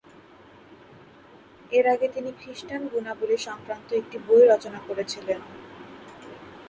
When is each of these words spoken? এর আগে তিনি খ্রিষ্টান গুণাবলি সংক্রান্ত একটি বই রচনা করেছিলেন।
এর 1.71 1.85
আগে 1.93 2.07
তিনি 2.07 2.31
খ্রিষ্টান 2.39 2.81
গুণাবলি 2.87 3.37
সংক্রান্ত 3.47 3.89
একটি 3.93 4.17
বই 4.27 4.43
রচনা 4.51 4.79
করেছিলেন। 4.87 5.39